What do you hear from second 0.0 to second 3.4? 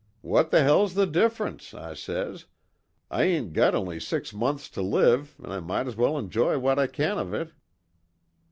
"'What the hell's the difference?' I says, 'I